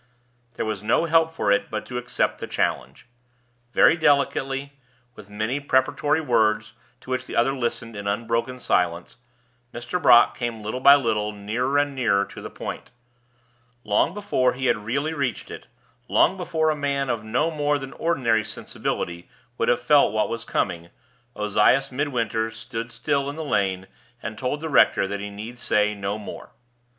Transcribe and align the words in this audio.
There 0.55 0.65
was 0.65 0.81
no 0.81 1.05
help 1.05 1.31
for 1.31 1.51
it 1.51 1.69
but 1.69 1.85
to 1.85 1.99
accept 1.99 2.39
the 2.39 2.47
challenge. 2.47 3.05
Very 3.71 3.95
delicately, 3.95 4.73
with 5.13 5.29
many 5.29 5.59
preparatory 5.59 6.19
words, 6.19 6.73
to 7.01 7.11
which 7.11 7.27
the 7.27 7.35
other 7.35 7.53
listened 7.53 7.95
in 7.95 8.07
unbroken 8.07 8.57
silence, 8.57 9.17
Mr. 9.71 10.01
Brock 10.01 10.35
came 10.35 10.63
little 10.63 10.79
by 10.79 10.95
little 10.95 11.31
nearer 11.33 11.77
and 11.77 11.93
nearer 11.93 12.25
to 12.25 12.41
the 12.41 12.49
point. 12.49 12.89
Long 13.83 14.15
before 14.15 14.53
he 14.53 14.65
had 14.65 14.77
really 14.85 15.13
reached 15.13 15.51
it 15.51 15.67
long 16.07 16.35
before 16.35 16.71
a 16.71 16.75
man 16.75 17.07
of 17.07 17.23
no 17.23 17.51
more 17.51 17.77
than 17.77 17.93
ordinary 17.93 18.43
sensibility 18.43 19.29
would 19.59 19.67
have 19.69 19.83
felt 19.83 20.11
what 20.11 20.29
was 20.29 20.45
coming 20.45 20.89
Ozias 21.35 21.91
Midwinter 21.91 22.49
stood 22.49 22.91
still 22.91 23.29
in 23.29 23.35
the 23.35 23.43
lane, 23.45 23.85
and 24.19 24.35
told 24.35 24.61
the 24.61 24.69
rector 24.69 25.07
that 25.07 25.19
he 25.19 25.29
need 25.29 25.59
say 25.59 25.93
no 25.93 26.17
more. 26.17 26.49